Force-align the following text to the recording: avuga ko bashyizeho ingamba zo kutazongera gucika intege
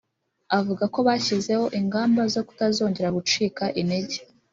avuga 0.57 0.83
ko 0.93 0.99
bashyizeho 1.07 1.65
ingamba 1.79 2.21
zo 2.33 2.41
kutazongera 2.47 3.15
gucika 3.17 3.63
intege 3.81 4.17